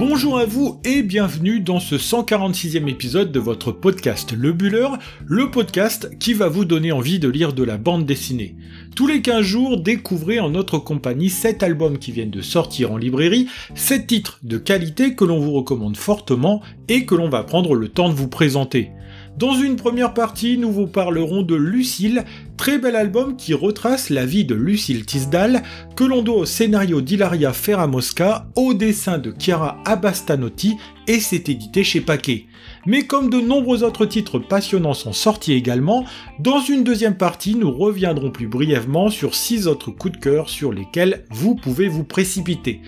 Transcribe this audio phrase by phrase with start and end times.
[0.00, 4.88] Bonjour à vous et bienvenue dans ce 146e épisode de votre podcast Le Buller,
[5.26, 8.56] le podcast qui va vous donner envie de lire de la bande dessinée.
[8.96, 12.96] Tous les 15 jours, découvrez en notre compagnie 7 albums qui viennent de sortir en
[12.96, 17.74] librairie, 7 titres de qualité que l'on vous recommande fortement et que l'on va prendre
[17.74, 18.92] le temps de vous présenter.
[19.40, 22.26] Dans une première partie, nous vous parlerons de Lucille,
[22.58, 25.62] très bel album qui retrace la vie de Lucille Tisdale,
[25.96, 30.76] que l'on doit au scénario d'Hilaria Ferramosca, au dessin de Chiara Abastanotti,
[31.08, 32.48] et c'est édité chez Paquet.
[32.84, 36.04] Mais comme de nombreux autres titres passionnants sont sortis également,
[36.38, 40.70] dans une deuxième partie, nous reviendrons plus brièvement sur 6 autres coups de cœur sur
[40.70, 42.82] lesquels vous pouvez vous précipiter.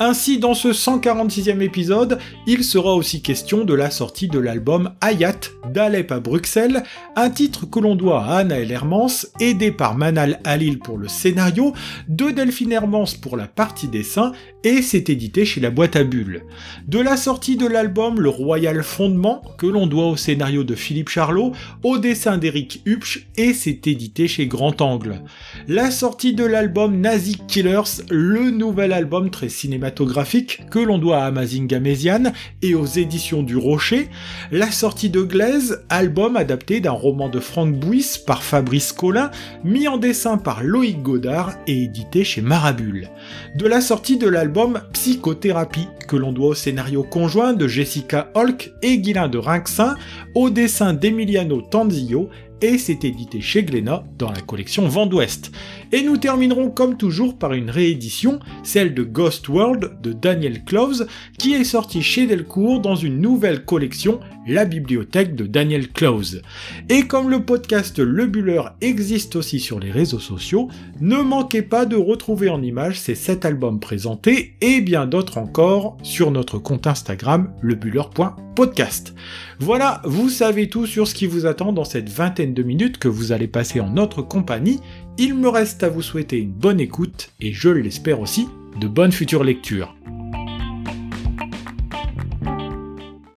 [0.00, 5.38] Ainsi, dans ce 146e épisode, il sera aussi question de la sortie de l'album Hayat
[5.72, 6.82] d'Alep à Bruxelles,
[7.14, 9.06] un titre que l'on doit à Anaël Hermans,
[9.38, 11.74] aidé par Manal Halil pour le scénario,
[12.08, 14.32] de Delphine Hermans pour la partie dessin,
[14.64, 16.42] et c'est édité chez la boîte à bulles.
[16.88, 21.08] De la sortie de l'album Le Royal Fondement, que l'on doit au scénario de Philippe
[21.08, 21.52] Charlot,
[21.84, 25.22] au dessin d'Eric Hupsch, et c'est édité chez Grand Angle.
[25.68, 31.26] La sortie de l'album Nazi Killers, le nouvel album très cinématographique que l'on doit à
[31.26, 32.32] Amazing Méziane
[32.62, 34.08] et aux éditions du Rocher,
[34.50, 39.30] la sortie de Glaise, album adapté d'un roman de Franck Bouys par Fabrice Collin,
[39.62, 43.10] mis en dessin par Loïc Godard et édité chez Marabule.
[43.56, 48.72] De la sortie de l'album Psychothérapie, que l'on doit au scénario conjoint de Jessica Holk
[48.82, 49.96] et Guilain de Rinxin,
[50.34, 52.30] au dessin d'Emiliano Tanzillo
[52.64, 55.52] et c'est édité chez Glénat dans la collection Vent d'Ouest.
[55.92, 61.06] Et nous terminerons comme toujours par une réédition, celle de Ghost World de Daniel Cloves,
[61.38, 66.40] qui est sortie chez Delcourt dans une nouvelle collection, la bibliothèque de Daniel Cloves.
[66.88, 70.68] Et comme le podcast Le Buller existe aussi sur les réseaux sociaux,
[71.00, 75.98] ne manquez pas de retrouver en images ces 7 albums présentés et bien d'autres encore
[76.02, 79.14] sur notre compte Instagram lebuller.podcast.
[79.60, 83.08] Voilà, vous savez tout sur ce qui vous attend dans cette vingtaine de minutes que
[83.08, 84.80] vous allez passer en notre compagnie.
[85.18, 88.48] Il me reste à vous souhaiter une bonne écoute et je l'espère aussi,
[88.80, 89.94] de bonnes futures lectures.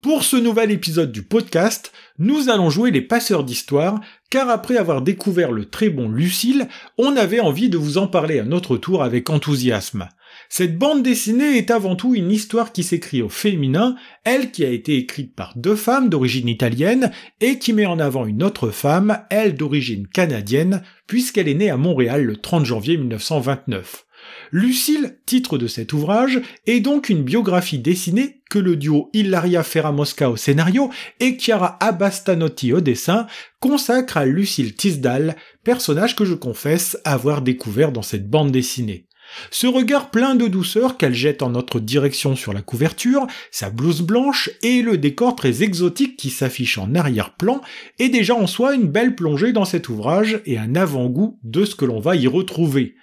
[0.03, 5.01] Pour ce nouvel épisode du podcast, nous allons jouer les passeurs d'histoire, car après avoir
[5.01, 9.03] découvert le très bon Lucille, on avait envie de vous en parler à notre tour
[9.03, 10.09] avec enthousiasme.
[10.49, 14.71] Cette bande dessinée est avant tout une histoire qui s'écrit au féminin, elle qui a
[14.71, 19.21] été écrite par deux femmes d'origine italienne et qui met en avant une autre femme,
[19.31, 24.05] elle d'origine canadienne, puisqu'elle est née à Montréal le 30 janvier 1929.
[24.53, 30.31] Lucille, titre de cet ouvrage, est donc une biographie dessinée que le duo Ilaria Ferramosca
[30.31, 30.91] au scénario
[31.21, 33.27] et Chiara Abastanotti au dessin
[33.61, 39.06] consacre à Lucille Tisdale, personnage que je confesse avoir découvert dans cette bande dessinée.
[39.51, 44.03] Ce regard plein de douceur qu'elle jette en notre direction sur la couverture, sa blouse
[44.03, 47.61] blanche et le décor très exotique qui s'affiche en arrière-plan
[47.99, 51.75] est déjà en soi une belle plongée dans cet ouvrage et un avant-goût de ce
[51.75, 52.95] que l'on va y retrouver.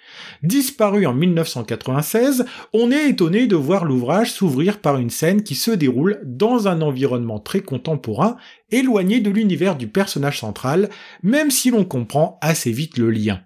[0.42, 5.70] Disparu en 1996, on est étonné de voir l'ouvrage s'ouvrir par une scène qui se
[5.70, 8.36] déroule dans un environnement très contemporain,
[8.70, 10.88] éloigné de l'univers du personnage central,
[11.22, 13.40] même si l'on comprend assez vite le lien.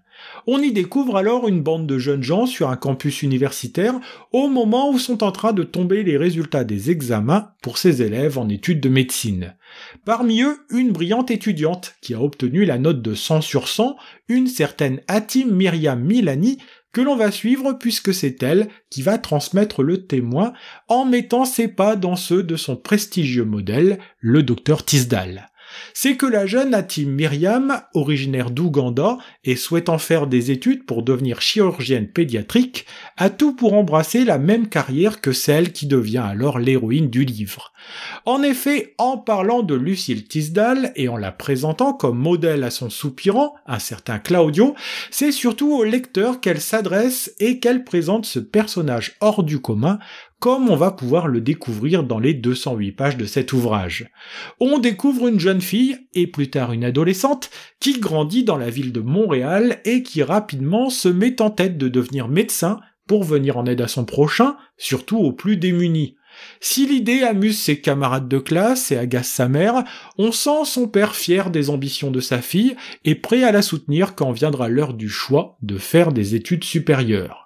[0.48, 3.98] On y découvre alors une bande de jeunes gens sur un campus universitaire
[4.30, 8.38] au moment où sont en train de tomber les résultats des examens pour ces élèves
[8.38, 9.56] en études de médecine.
[10.04, 13.96] Parmi eux, une brillante étudiante qui a obtenu la note de 100 sur 100,
[14.28, 16.58] une certaine Hatim Myriam Milani,
[16.92, 20.52] que l'on va suivre puisque c'est elle qui va transmettre le témoin
[20.86, 25.50] en mettant ses pas dans ceux de son prestigieux modèle, le docteur Tisdale
[25.94, 31.40] c'est que la jeune Atim Myriam, originaire d'Ouganda et souhaitant faire des études pour devenir
[31.40, 37.10] chirurgienne pédiatrique, a tout pour embrasser la même carrière que celle qui devient alors l'héroïne
[37.10, 37.72] du livre.
[38.24, 42.90] En effet, en parlant de Lucille Tisdale et en la présentant comme modèle à son
[42.90, 44.74] soupirant, un certain Claudio,
[45.10, 49.98] c'est surtout au lecteur qu'elle s'adresse et qu'elle présente ce personnage hors du commun
[50.46, 54.12] comme on va pouvoir le découvrir dans les 208 pages de cet ouvrage.
[54.60, 57.50] On découvre une jeune fille, et plus tard une adolescente,
[57.80, 61.88] qui grandit dans la ville de Montréal et qui rapidement se met en tête de
[61.88, 62.78] devenir médecin
[63.08, 66.14] pour venir en aide à son prochain, surtout aux plus démunis.
[66.60, 69.82] Si l'idée amuse ses camarades de classe et agace sa mère,
[70.16, 74.14] on sent son père fier des ambitions de sa fille et prêt à la soutenir
[74.14, 77.45] quand viendra l'heure du choix de faire des études supérieures.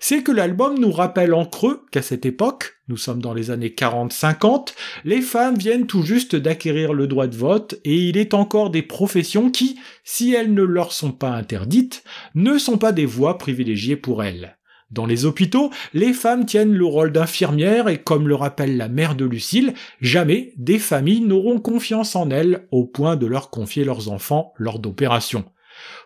[0.00, 3.74] C'est que l'album nous rappelle en creux qu'à cette époque, nous sommes dans les années
[3.76, 4.74] 40-50,
[5.04, 8.82] les femmes viennent tout juste d'acquérir le droit de vote et il est encore des
[8.82, 12.02] professions qui, si elles ne leur sont pas interdites,
[12.34, 14.56] ne sont pas des voies privilégiées pour elles.
[14.90, 19.14] Dans les hôpitaux, les femmes tiennent le rôle d'infirmières et comme le rappelle la mère
[19.14, 24.10] de Lucille, jamais des familles n'auront confiance en elles au point de leur confier leurs
[24.10, 25.44] enfants lors d'opérations.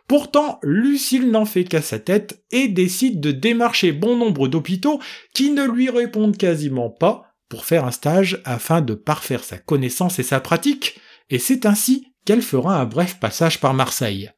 [0.06, 5.00] Pourtant, Lucille n'en fait qu'à sa tête et décide de démarcher bon nombre d'hôpitaux
[5.34, 10.18] qui ne lui répondent quasiment pas pour faire un stage afin de parfaire sa connaissance
[10.18, 10.98] et sa pratique,
[11.30, 14.30] et c'est ainsi qu'elle fera un bref passage par Marseille.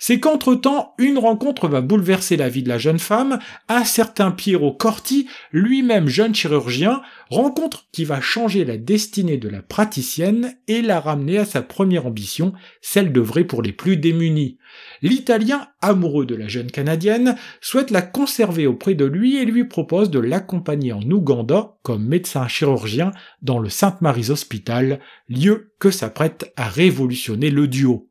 [0.00, 3.38] C'est qu'entre-temps, une rencontre va bouleverser la vie de la jeune femme,
[3.68, 9.62] un certain Piero Corti, lui-même jeune chirurgien, rencontre qui va changer la destinée de la
[9.62, 14.58] praticienne et la ramener à sa première ambition, celle d'œuvrer pour les plus démunis.
[15.02, 20.10] L'Italien, amoureux de la jeune Canadienne, souhaite la conserver auprès de lui et lui propose
[20.10, 23.12] de l'accompagner en Ouganda comme médecin chirurgien
[23.42, 28.08] dans le Sainte Mary's Hospital, lieu que s'apprête à révolutionner le duo.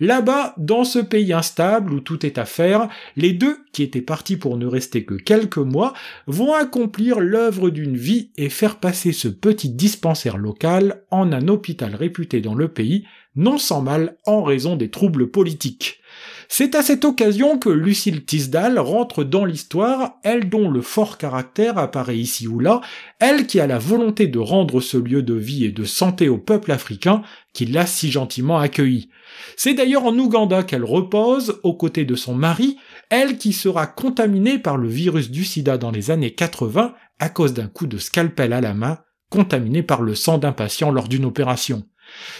[0.00, 4.36] Là-bas, dans ce pays instable où tout est à faire, les deux, qui étaient partis
[4.36, 5.94] pour ne rester que quelques mois,
[6.26, 11.94] vont accomplir l'œuvre d'une vie et faire passer ce petit dispensaire local en un hôpital
[11.94, 13.06] réputé dans le pays,
[13.36, 16.00] non sans mal en raison des troubles politiques.
[16.56, 21.78] C'est à cette occasion que Lucille Tisdale rentre dans l'histoire, elle dont le fort caractère
[21.78, 22.80] apparaît ici ou là,
[23.18, 26.38] elle qui a la volonté de rendre ce lieu de vie et de santé au
[26.38, 27.22] peuple africain
[27.54, 29.08] qui l'a si gentiment accueilli.
[29.56, 32.76] C'est d'ailleurs en Ouganda qu'elle repose aux côtés de son mari,
[33.10, 37.52] elle qui sera contaminée par le virus du sida dans les années 80 à cause
[37.52, 38.98] d'un coup de scalpel à la main,
[39.28, 41.82] contaminé par le sang d'un patient lors d'une opération.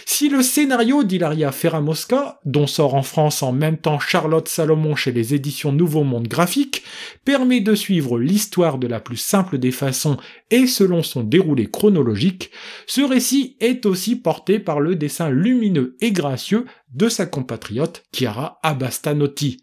[0.05, 5.11] Si le scénario d'Hilaria Ferramosca, dont sort en France en même temps Charlotte Salomon chez
[5.11, 6.83] les éditions Nouveau Monde Graphique,
[7.25, 10.17] permet de suivre l'histoire de la plus simple des façons
[10.51, 12.51] et selon son déroulé chronologique,
[12.87, 18.59] ce récit est aussi porté par le dessin lumineux et gracieux de sa compatriote Chiara
[18.63, 19.57] Abastanotti.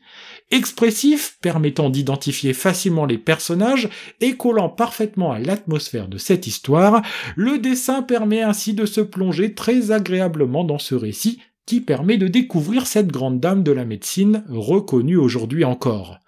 [0.53, 3.89] Expressif, permettant d'identifier facilement les personnages
[4.21, 7.01] et collant parfaitement à l'atmosphère de cette histoire,
[7.37, 12.29] le dessin permet ainsi de se plonger très agréablement dans ce récit qui permet de
[12.29, 16.19] découvrir cette grande dame de la médecine reconnue aujourd'hui encore.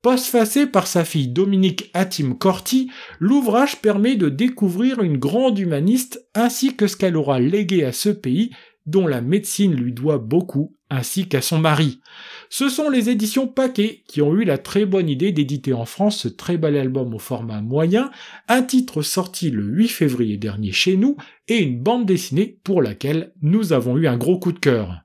[0.00, 2.90] Postfacé par sa fille Dominique Hatim Corti,
[3.20, 8.08] l'ouvrage permet de découvrir une grande humaniste ainsi que ce qu'elle aura légué à ce
[8.08, 8.52] pays
[8.86, 12.00] dont la médecine lui doit beaucoup, ainsi qu'à son mari.
[12.48, 16.18] Ce sont les éditions Paquet qui ont eu la très bonne idée d'éditer en France
[16.18, 18.10] ce très bel album au format moyen,
[18.48, 21.16] un titre sorti le 8 février dernier chez nous,
[21.48, 25.02] et une bande dessinée pour laquelle nous avons eu un gros coup de cœur.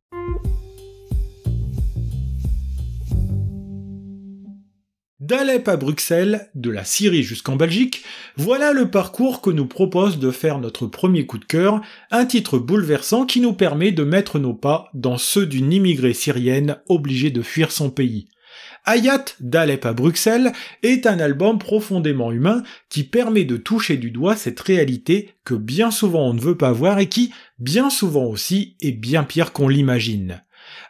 [5.32, 8.04] d'Alep à Bruxelles, de la Syrie jusqu'en Belgique,
[8.36, 11.80] voilà le parcours que nous propose de faire notre premier coup de cœur,
[12.12, 16.80] un titre bouleversant qui nous permet de mettre nos pas dans ceux d'une immigrée syrienne
[16.90, 18.28] obligée de fuir son pays.
[18.86, 20.52] Hayat d'Alep à Bruxelles
[20.84, 25.92] est un album profondément humain qui permet de toucher du doigt cette réalité que bien
[25.92, 29.70] souvent on ne veut pas voir et qui, bien souvent aussi, est bien pire qu'on
[29.70, 30.44] l'imagine.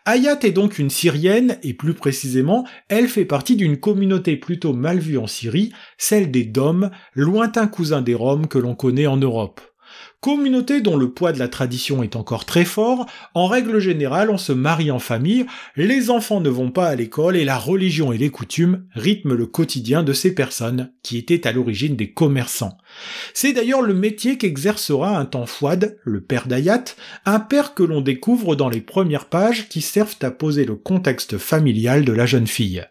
[0.06, 5.00] Hayat est donc une Syrienne, et plus précisément, elle fait partie d'une communauté plutôt mal
[5.00, 9.62] vue en Syrie, celle des Dômes, lointains cousins des Roms que l'on connaît en Europe.
[10.20, 14.38] Communauté dont le poids de la tradition est encore très fort, en règle générale on
[14.38, 18.20] se marie en famille, les enfants ne vont pas à l'école et la religion et
[18.20, 22.78] les coutumes rythment le quotidien de ces personnes, qui étaient à l'origine des commerçants.
[23.34, 26.84] C'est d'ailleurs le métier qu'exercera un temps Fouad, le père d'Ayat,
[27.26, 31.38] un père que l'on découvre dans les premières pages qui servent à poser le contexte
[31.38, 32.86] familial de la jeune fille.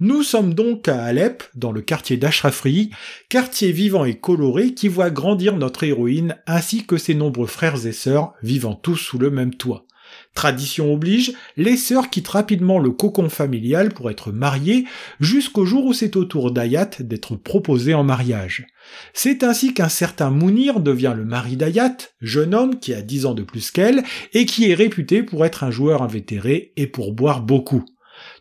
[0.00, 2.90] Nous sommes donc à Alep, dans le quartier d'Ashrafri,
[3.28, 7.92] quartier vivant et coloré qui voit grandir notre héroïne ainsi que ses nombreux frères et
[7.92, 9.86] sœurs vivant tous sous le même toit.
[10.34, 14.84] Tradition oblige, les sœurs quittent rapidement le cocon familial pour être mariées
[15.18, 18.66] jusqu'au jour où c'est au tour d'Ayat d'être proposée en mariage.
[19.14, 23.34] C'est ainsi qu'un certain Mounir devient le mari d'Ayat, jeune homme qui a dix ans
[23.34, 24.04] de plus qu'elle
[24.34, 27.84] et qui est réputé pour être un joueur invétéré et pour boire beaucoup.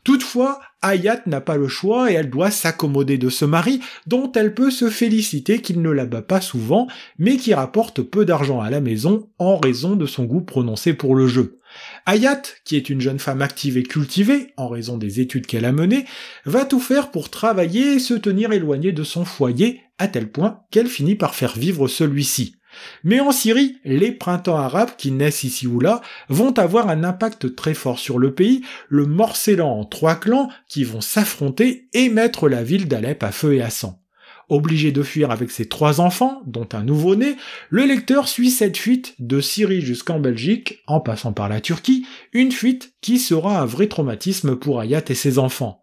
[0.03, 4.53] Toutefois, Hayat n'a pas le choix et elle doit s'accommoder de ce mari dont elle
[4.53, 6.87] peut se féliciter qu'il ne la bat pas souvent,
[7.17, 11.15] mais qui rapporte peu d'argent à la maison en raison de son goût prononcé pour
[11.15, 11.59] le jeu.
[12.05, 15.71] Hayat, qui est une jeune femme active et cultivée, en raison des études qu'elle a
[15.71, 16.05] menées,
[16.45, 20.61] va tout faire pour travailler et se tenir éloignée de son foyer, à tel point
[20.71, 22.57] qu'elle finit par faire vivre celui-ci.
[23.03, 27.55] Mais en Syrie, les printemps arabes qui naissent ici ou là vont avoir un impact
[27.55, 32.49] très fort sur le pays, le morcellant en trois clans qui vont s'affronter et mettre
[32.49, 34.01] la ville d'Alep à feu et à sang.
[34.47, 37.35] Obligé de fuir avec ses trois enfants, dont un nouveau-né,
[37.69, 42.51] le lecteur suit cette fuite de Syrie jusqu'en Belgique, en passant par la Turquie, une
[42.51, 45.81] fuite qui sera un vrai traumatisme pour Hayat et ses enfants.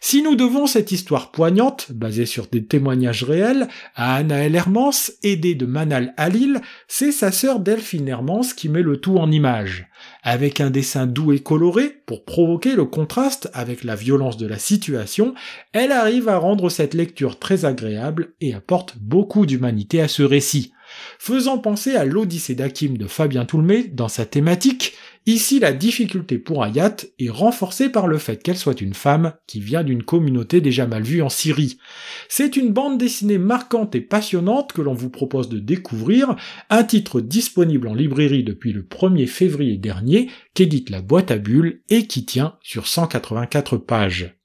[0.00, 5.54] Si nous devons cette histoire poignante, basée sur des témoignages réels, à Anna Hermans, aidée
[5.54, 9.88] de Manal Halil, c'est sa sœur Delphine Hermans qui met le tout en image.
[10.22, 14.58] Avec un dessin doux et coloré, pour provoquer le contraste avec la violence de la
[14.58, 15.34] situation,
[15.72, 20.72] elle arrive à rendre cette lecture très agréable et apporte beaucoup d'humanité à ce récit.
[21.18, 24.94] Faisant penser à l'Odyssée d'Akim de Fabien Toulmé dans sa thématique,
[25.26, 29.60] ici la difficulté pour Ayat est renforcée par le fait qu'elle soit une femme qui
[29.60, 31.78] vient d'une communauté déjà mal vue en Syrie.
[32.28, 36.36] C'est une bande dessinée marquante et passionnante que l'on vous propose de découvrir,
[36.70, 41.82] un titre disponible en librairie depuis le 1er février dernier, qu'édite la boîte à bulles
[41.88, 44.39] et qui tient sur 184 pages.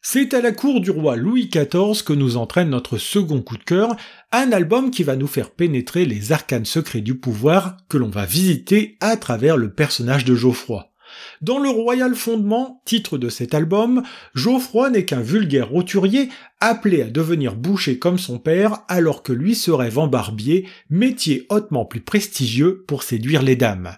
[0.00, 3.64] C'est à la cour du roi Louis XIV que nous entraîne notre second coup de
[3.64, 3.96] cœur,
[4.30, 8.24] un album qui va nous faire pénétrer les arcanes secrets du pouvoir que l'on va
[8.24, 10.92] visiter à travers le personnage de Geoffroy.
[11.40, 14.02] Dans le Royal Fondement, titre de cet album,
[14.34, 16.28] Geoffroy n'est qu'un vulgaire roturier
[16.60, 21.84] appelé à devenir boucher comme son père alors que lui se rêve barbier, métier hautement
[21.84, 23.92] plus prestigieux pour séduire les dames.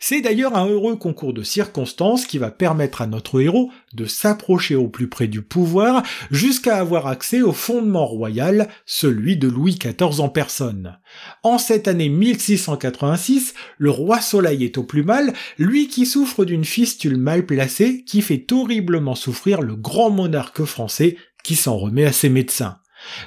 [0.00, 4.74] C'est d'ailleurs un heureux concours de circonstances qui va permettre à notre héros de s'approcher
[4.74, 10.20] au plus près du pouvoir jusqu'à avoir accès au fondement royal, celui de Louis XIV
[10.20, 10.98] en personne.
[11.42, 16.64] En cette année 1686, le roi Soleil est au plus mal, lui qui souffre d'une
[16.64, 22.12] fistule mal placée qui fait horriblement souffrir le grand monarque français qui s'en remet à
[22.12, 22.78] ses médecins.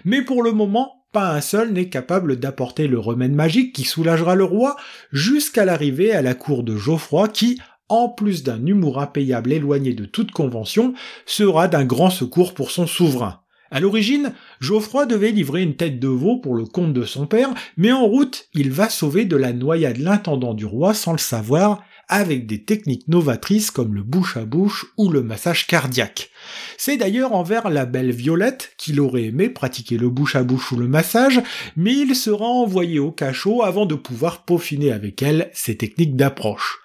[0.05, 4.35] Mais pour le moment, pas un seul n'est capable d'apporter le remède magique qui soulagera
[4.35, 4.75] le roi
[5.11, 10.05] jusqu'à l'arrivée à la cour de Geoffroy qui, en plus d'un humour impayable éloigné de
[10.05, 10.93] toute convention,
[11.25, 13.41] sera d'un grand secours pour son souverain.
[13.71, 17.53] À l'origine, Geoffroy devait livrer une tête de veau pour le compte de son père,
[17.77, 21.83] mais en route, il va sauver de la noyade l'intendant du roi sans le savoir,
[22.09, 26.31] avec des techniques novatrices comme le bouche à bouche ou le massage cardiaque.
[26.77, 30.75] C'est d'ailleurs envers la belle Violette qu'il aurait aimé pratiquer le bouche à bouche ou
[30.75, 31.41] le massage,
[31.77, 36.79] mais il sera envoyé au cachot avant de pouvoir peaufiner avec elle ses techniques d'approche.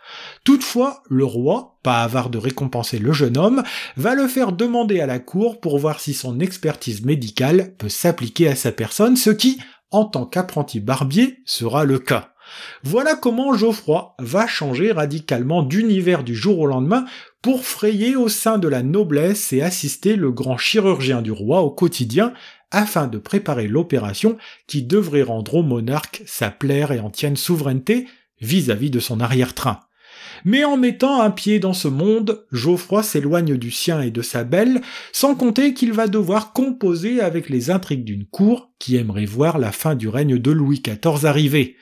[0.44, 3.62] Toutefois, le roi, pas avare de récompenser le jeune homme,
[3.96, 8.48] va le faire demander à la cour pour voir si son expertise médicale peut s'appliquer
[8.48, 9.58] à sa personne, ce qui,
[9.90, 12.33] en tant qu'apprenti barbier, sera le cas.
[12.82, 17.04] Voilà comment Geoffroy va changer radicalement d'univers du jour au lendemain
[17.42, 21.70] pour frayer au sein de la noblesse et assister le grand chirurgien du roi au
[21.70, 22.32] quotidien
[22.70, 28.06] afin de préparer l'opération qui devrait rendre au monarque sa plaire et entienne souveraineté
[28.40, 29.80] vis-à-vis de son arrière-train.
[30.44, 34.44] Mais en mettant un pied dans ce monde, Geoffroy s'éloigne du sien et de sa
[34.44, 34.82] belle,
[35.12, 39.72] sans compter qu'il va devoir composer avec les intrigues d'une cour qui aimerait voir la
[39.72, 41.76] fin du règne de Louis XIV arriver.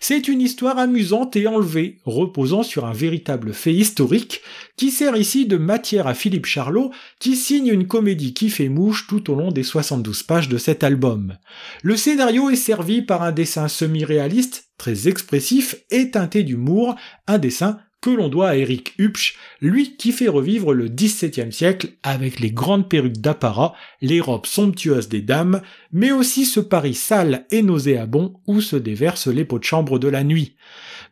[0.00, 4.40] C'est une histoire amusante et enlevée, reposant sur un véritable fait historique,
[4.76, 9.06] qui sert ici de matière à Philippe Charlot, qui signe une comédie qui fait mouche
[9.06, 11.36] tout au long des 72 pages de cet album.
[11.82, 16.96] Le scénario est servi par un dessin semi-réaliste, très expressif et teinté d'humour,
[17.28, 21.90] un dessin que l'on doit à Eric Hupsch, lui qui fait revivre le XVIIe siècle
[22.02, 25.62] avec les grandes perruques d'apparat, les robes somptueuses des dames,
[25.92, 30.08] mais aussi ce Paris sale et nauséabond où se déversent les pots de chambre de
[30.08, 30.56] la nuit.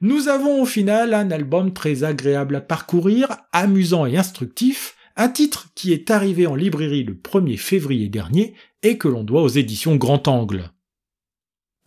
[0.00, 5.68] Nous avons au final un album très agréable à parcourir, amusant et instructif, un titre
[5.74, 9.96] qui est arrivé en librairie le 1er février dernier et que l'on doit aux éditions
[9.96, 10.70] Grand Angle.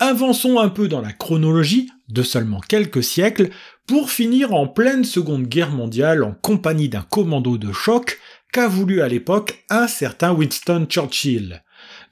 [0.00, 3.50] Avançons un peu dans la chronologie de seulement quelques siècles
[3.86, 8.18] pour finir en pleine Seconde Guerre mondiale en compagnie d'un commando de choc
[8.52, 11.62] qu'a voulu à l'époque un certain Winston Churchill.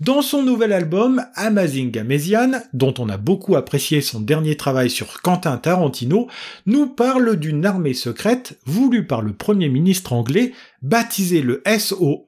[0.01, 5.21] Dans son nouvel album Amazing Amasian, dont on a beaucoup apprécié son dernier travail sur
[5.23, 6.29] Quentin Tarantino,
[6.67, 10.53] nous parle d'une armée secrète voulue par le Premier ministre anglais,
[10.83, 12.27] baptisée le SOE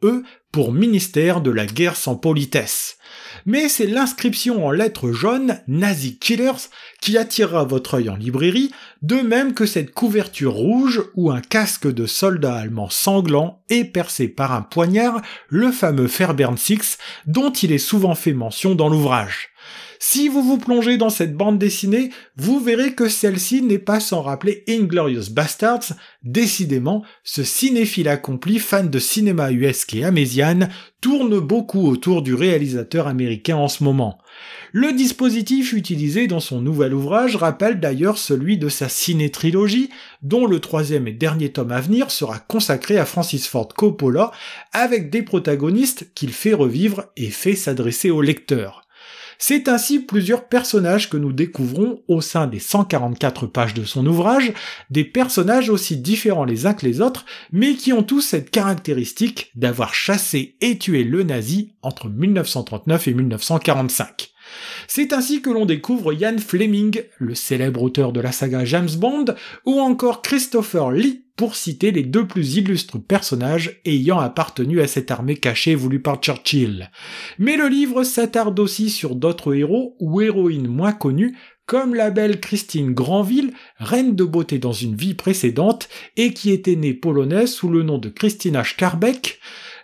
[0.53, 2.99] pour Ministère de la Guerre sans politesse
[3.47, 6.69] mais c'est l'inscription en lettres jaunes Nazi Killers
[7.01, 8.71] qui attirera votre œil en librairie,
[9.03, 14.29] de même que cette couverture rouge où un casque de soldat allemand sanglant est percé
[14.29, 19.50] par un poignard, le fameux Fairbairn 6, dont il est souvent fait mention dans l'ouvrage.
[20.03, 24.23] Si vous vous plongez dans cette bande dessinée, vous verrez que celle-ci n'est pas sans
[24.23, 25.93] rappeler Inglorious Bastards.
[26.23, 30.71] Décidément, ce cinéphile accompli, fan de cinéma US et amésiane,
[31.03, 34.17] tourne beaucoup autour du réalisateur américain en ce moment.
[34.73, 39.91] Le dispositif utilisé dans son nouvel ouvrage rappelle d'ailleurs celui de sa ciné-trilogie,
[40.23, 44.31] dont le troisième et dernier tome à venir sera consacré à Francis Ford Coppola,
[44.73, 48.87] avec des protagonistes qu'il fait revivre et fait s'adresser au lecteur.
[49.43, 54.53] C'est ainsi plusieurs personnages que nous découvrons au sein des 144 pages de son ouvrage,
[54.91, 59.51] des personnages aussi différents les uns que les autres, mais qui ont tous cette caractéristique
[59.55, 64.30] d'avoir chassé et tué le nazi entre 1939 et 1945.
[64.89, 69.27] C'est ainsi que l'on découvre Ian Fleming, le célèbre auteur de la saga James Bond,
[69.67, 75.11] ou encore Christopher Lee, pour citer les deux plus illustres personnages ayant appartenu à cette
[75.11, 76.91] armée cachée voulue par Churchill.
[77.39, 82.41] Mais le livre s'attarde aussi sur d'autres héros ou héroïnes moins connus, comme la belle
[82.41, 87.71] Christine Granville, reine de beauté dans une vie précédente, et qui était née polonaise sous
[87.71, 88.63] le nom de Christina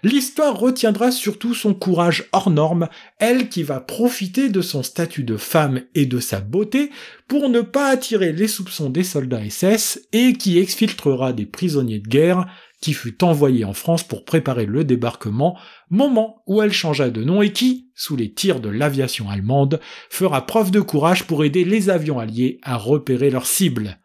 [0.03, 2.89] L'histoire retiendra surtout son courage hors norme,
[3.19, 6.91] elle qui va profiter de son statut de femme et de sa beauté
[7.29, 12.09] pour ne pas attirer les soupçons des soldats SS et qui exfiltrera des prisonniers de
[12.09, 12.47] guerre
[12.81, 15.59] qui fut envoyé en France pour préparer le débarquement,
[15.91, 20.47] moment où elle changea de nom et qui, sous les tirs de l'aviation allemande, fera
[20.47, 23.99] preuve de courage pour aider les avions alliés à repérer leurs cibles.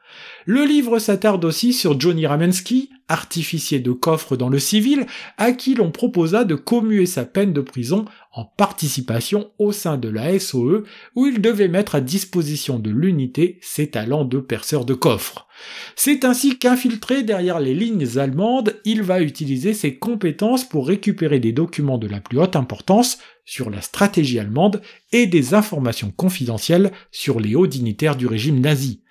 [0.46, 5.06] Le livre s'attarde aussi sur Johnny Ramensky, artificier de coffre dans le civil,
[5.38, 10.10] à qui l'on proposa de commuer sa peine de prison en participation au sein de
[10.10, 10.84] la SOE,
[11.16, 15.48] où il devait mettre à disposition de l'unité ses talents de perceur de coffre.
[15.96, 21.52] C'est ainsi qu'infiltré derrière les lignes allemandes, il va utiliser ses compétences pour récupérer des
[21.52, 24.82] documents de la plus haute importance sur la stratégie allemande
[25.12, 29.04] et des informations confidentielles sur les hauts dignitaires du régime nazi.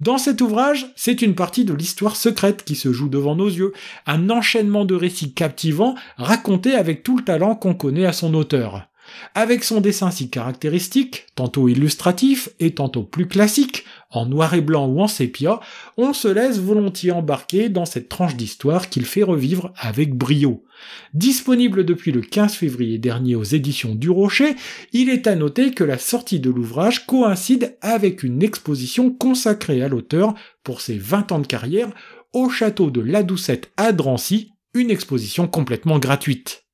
[0.00, 3.72] Dans cet ouvrage, c'est une partie de l'histoire secrète qui se joue devant nos yeux,
[4.06, 8.88] un enchaînement de récits captivants racontés avec tout le talent qu'on connaît à son auteur.
[9.34, 14.86] Avec son dessin si caractéristique, tantôt illustratif et tantôt plus classique, en noir et blanc
[14.86, 15.60] ou en sépia,
[15.96, 20.64] on se laisse volontiers embarquer dans cette tranche d'histoire qu'il fait revivre avec brio.
[21.14, 24.56] Disponible depuis le 15 février dernier aux éditions du Rocher,
[24.92, 29.88] il est à noter que la sortie de l'ouvrage coïncide avec une exposition consacrée à
[29.88, 31.90] l'auteur pour ses 20 ans de carrière
[32.32, 36.65] au château de La Doucette à Drancy, une exposition complètement gratuite.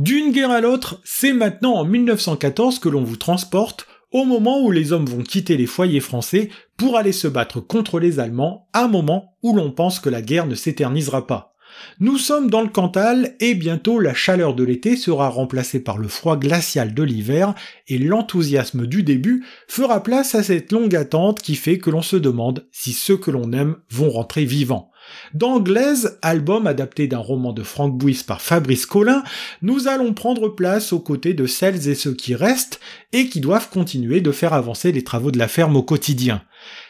[0.00, 4.70] D'une guerre à l'autre, c'est maintenant en 1914 que l'on vous transporte au moment où
[4.70, 6.48] les hommes vont quitter les foyers français
[6.78, 10.46] pour aller se battre contre les Allemands, un moment où l'on pense que la guerre
[10.46, 11.54] ne s'éternisera pas.
[11.98, 16.08] Nous sommes dans le Cantal et bientôt la chaleur de l'été sera remplacée par le
[16.08, 17.54] froid glacial de l'hiver
[17.86, 22.16] et l'enthousiasme du début fera place à cette longue attente qui fait que l'on se
[22.16, 24.89] demande si ceux que l'on aime vont rentrer vivants.
[25.34, 29.22] Dans Glaise, album adapté d'un roman de Frank Bouys par Fabrice Collin,
[29.62, 32.80] nous allons prendre place aux côtés de celles et ceux qui restent
[33.12, 36.42] et qui doivent continuer de faire avancer les travaux de la ferme au quotidien.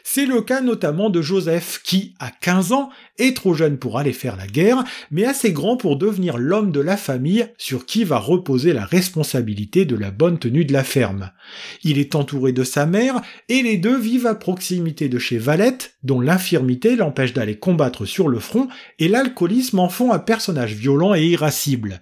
[0.02, 4.12] C'est le cas notamment de Joseph qui, à 15 ans, est trop jeune pour aller
[4.12, 8.18] faire la guerre, mais assez grand pour devenir l'homme de la famille sur qui va
[8.18, 11.30] reposer la responsabilité de la bonne tenue de la ferme.
[11.82, 15.94] Il est entouré de sa mère et les deux vivent à proximité de chez Valette,
[16.02, 21.14] dont l'infirmité l'empêche d'aller combattre sur le front et l'alcoolisme en font un personnage violent
[21.14, 22.00] et irascible.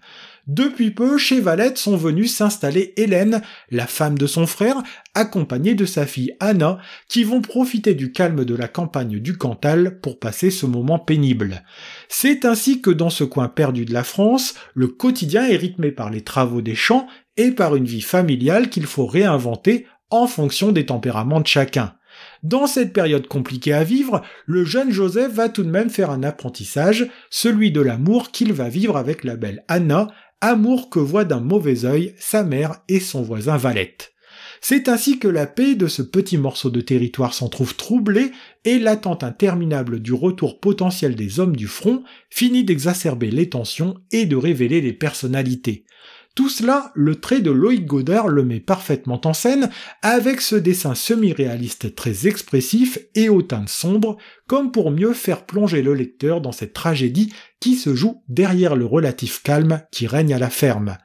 [0.49, 4.83] Depuis peu, chez Valette sont venus s'installer Hélène, la femme de son frère,
[5.15, 10.01] accompagnée de sa fille Anna, qui vont profiter du calme de la campagne du Cantal
[10.01, 11.65] pour passer ce moment pénible.
[12.09, 16.09] C'est ainsi que dans ce coin perdu de la France, le quotidien est rythmé par
[16.09, 17.07] les travaux des champs
[17.37, 21.93] et par une vie familiale qu'il faut réinventer en fonction des tempéraments de chacun.
[22.43, 26.23] Dans cette période compliquée à vivre, le jeune Joseph va tout de même faire un
[26.23, 30.09] apprentissage, celui de l'amour qu'il va vivre avec la belle Anna,
[30.41, 34.13] amour que voit d'un mauvais œil sa mère et son voisin Valette.
[34.61, 38.33] C'est ainsi que la paix de ce petit morceau de territoire s'en trouve troublée
[38.65, 44.27] et l'attente interminable du retour potentiel des hommes du front finit d'exacerber les tensions et
[44.27, 45.85] de révéler les personnalités.
[46.39, 49.71] Tout cela, le trait de Loïc Godard le met parfaitement en scène
[50.03, 55.83] avec ce dessin semi-réaliste très expressif et au teint sombre, comme pour mieux faire plonger
[55.83, 60.39] le lecteur dans cette tragédie qui se joue derrière le relatif calme qui règne à
[60.39, 60.99] la ferme.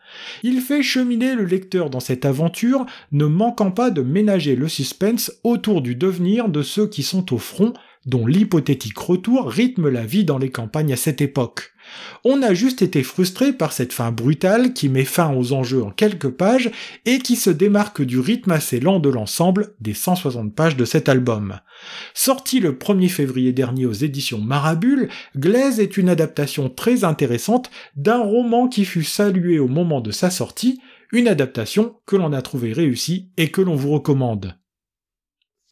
[0.44, 5.32] Il fait cheminer le lecteur dans cette aventure, ne manquant pas de ménager le suspense
[5.44, 7.74] autour du devenir de ceux qui sont au front,
[8.06, 11.73] dont l'hypothétique retour rythme la vie dans les campagnes à cette époque.
[12.24, 15.92] On a juste été frustré par cette fin brutale qui met fin aux enjeux en
[15.92, 16.72] quelques pages
[17.06, 21.10] et qui se démarque du rythme assez lent de l'ensemble des 160 pages de cet
[21.10, 21.60] album.
[22.14, 28.22] Sorti le 1er février dernier aux éditions Marabule, Glaise est une adaptation très intéressante d'un
[28.22, 30.80] roman qui fut salué au moment de sa sortie,
[31.12, 34.56] une adaptation que l'on a trouvé réussie et que l'on vous recommande.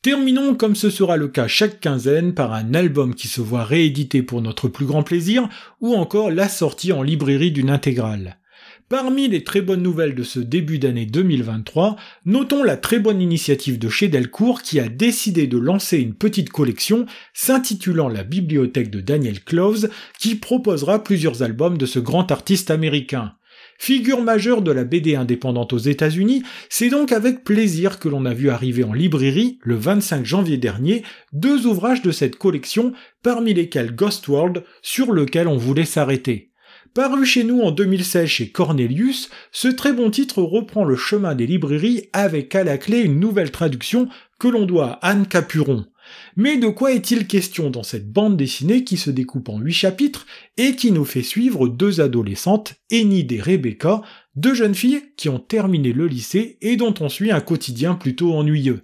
[0.03, 4.23] Terminons comme ce sera le cas chaque quinzaine par un album qui se voit réédité
[4.23, 5.47] pour notre plus grand plaisir
[5.79, 8.39] ou encore la sortie en librairie d'une intégrale.
[8.89, 13.77] Parmi les très bonnes nouvelles de ce début d'année 2023, notons la très bonne initiative
[13.77, 19.01] de chez Delcourt qui a décidé de lancer une petite collection s'intitulant La bibliothèque de
[19.01, 19.87] Daniel Cloves
[20.17, 23.35] qui proposera plusieurs albums de ce grand artiste américain.
[23.83, 28.33] Figure majeure de la BD indépendante aux États-Unis, c'est donc avec plaisir que l'on a
[28.35, 31.01] vu arriver en librairie, le 25 janvier dernier,
[31.33, 36.51] deux ouvrages de cette collection, parmi lesquels Ghost World, sur lequel on voulait s'arrêter.
[36.93, 41.47] Paru chez nous en 2016 chez Cornelius, ce très bon titre reprend le chemin des
[41.47, 45.87] librairies avec à la clé une nouvelle traduction que l'on doit à Anne Capuron.
[46.35, 50.25] Mais de quoi est-il question dans cette bande dessinée qui se découpe en huit chapitres
[50.57, 54.01] et qui nous fait suivre deux adolescentes, Enid et Rebecca,
[54.35, 58.33] deux jeunes filles qui ont terminé le lycée et dont on suit un quotidien plutôt
[58.33, 58.81] ennuyeux.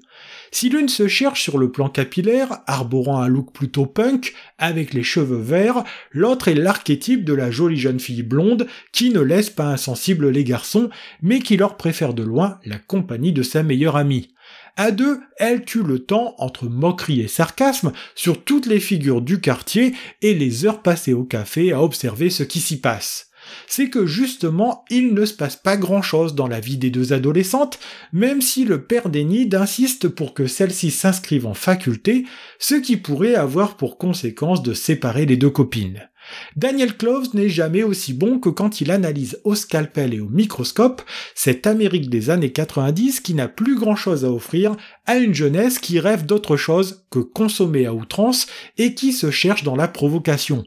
[0.51, 5.03] Si l'une se cherche sur le plan capillaire, arborant un look plutôt punk, avec les
[5.03, 9.67] cheveux verts, l'autre est l'archétype de la jolie jeune fille blonde qui ne laisse pas
[9.67, 10.89] insensible les garçons,
[11.21, 14.33] mais qui leur préfère de loin la compagnie de sa meilleure amie.
[14.77, 19.41] À deux, elle tue le temps entre moquerie et sarcasme sur toutes les figures du
[19.41, 23.27] quartier et les heures passées au café à observer ce qui s'y passe
[23.67, 27.79] c'est que justement, il ne se passe pas grand-chose dans la vie des deux adolescentes,
[28.13, 32.25] même si le père d'Enid insiste pour que celles-ci s'inscrivent en faculté,
[32.59, 36.09] ce qui pourrait avoir pour conséquence de séparer les deux copines.
[36.55, 41.01] Daniel Cloves n'est jamais aussi bon que quand il analyse au scalpel et au microscope
[41.35, 45.79] cette Amérique des années 90 qui n'a plus grand chose à offrir à une jeunesse
[45.79, 50.65] qui rêve d'autre chose que consommer à outrance et qui se cherche dans la provocation.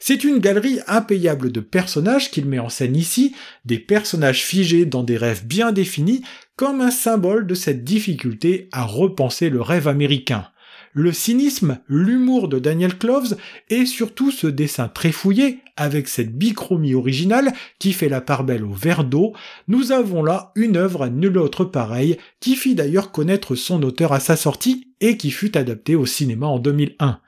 [0.00, 5.02] C'est une galerie impayable de personnages qu'il met en scène ici, des personnages figés dans
[5.02, 6.22] des rêves bien définis,
[6.56, 10.48] comme un symbole de cette difficulté à repenser le rêve américain
[10.92, 13.36] le cynisme, l'humour de Daniel Cloves
[13.68, 18.64] et surtout ce dessin très fouillé avec cette bichromie originale qui fait la part belle
[18.64, 19.32] au verre d'eau,
[19.68, 24.12] nous avons là une œuvre à nul autre pareille qui fit d'ailleurs connaître son auteur
[24.12, 27.20] à sa sortie et qui fut adaptée au cinéma en 2001.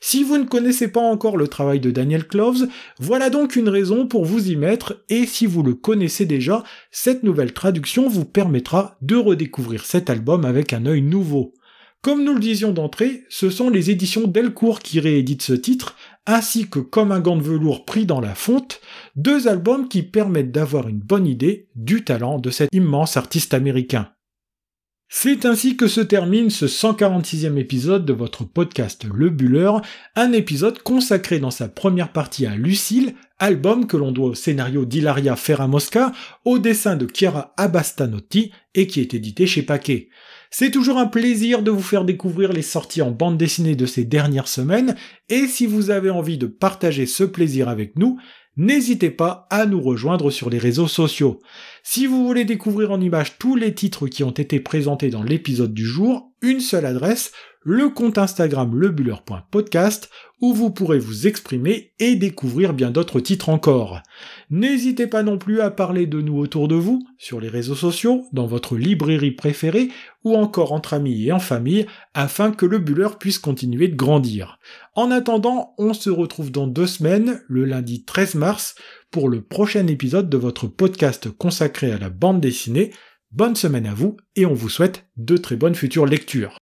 [0.00, 4.06] Si vous ne connaissez pas encore le travail de Daniel Cloves, voilà donc une raison
[4.06, 8.96] pour vous y mettre et si vous le connaissez déjà, cette nouvelle traduction vous permettra
[9.02, 11.52] de redécouvrir cet album avec un œil nouveau.
[12.00, 16.68] Comme nous le disions d'entrée, ce sont les éditions Delcourt qui rééditent ce titre, ainsi
[16.68, 18.80] que Comme un gant de velours pris dans la fonte,
[19.16, 24.12] deux albums qui permettent d'avoir une bonne idée du talent de cet immense artiste américain.
[25.10, 29.72] C'est ainsi que se termine ce 146e épisode de votre podcast Le Buller,
[30.14, 34.84] un épisode consacré dans sa première partie à Lucille, album que l'on doit au scénario
[34.84, 36.12] d'Hilaria Ferramosca,
[36.44, 40.10] au dessin de Chiara Abastanotti et qui est édité chez Paquet.
[40.50, 44.04] C'est toujours un plaisir de vous faire découvrir les sorties en bande dessinée de ces
[44.04, 44.96] dernières semaines,
[45.28, 48.18] et si vous avez envie de partager ce plaisir avec nous,
[48.56, 51.40] n'hésitez pas à nous rejoindre sur les réseaux sociaux.
[51.82, 55.74] Si vous voulez découvrir en images tous les titres qui ont été présentés dans l'épisode
[55.74, 57.32] du jour, une seule adresse,
[57.70, 60.08] le compte Instagram lebuller.podcast
[60.40, 64.00] où vous pourrez vous exprimer et découvrir bien d'autres titres encore.
[64.48, 68.24] N'hésitez pas non plus à parler de nous autour de vous, sur les réseaux sociaux,
[68.32, 69.90] dans votre librairie préférée
[70.24, 74.58] ou encore entre amis et en famille afin que le Buller puisse continuer de grandir.
[74.94, 78.76] En attendant, on se retrouve dans deux semaines, le lundi 13 mars,
[79.10, 82.94] pour le prochain épisode de votre podcast consacré à la bande dessinée.
[83.30, 86.56] Bonne semaine à vous et on vous souhaite de très bonnes futures lectures.